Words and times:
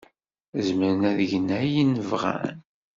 Zemren 0.65 1.01
ad 1.09 1.17
gen 1.29 1.47
ayen 1.59 1.91
bɣan. 2.09 2.57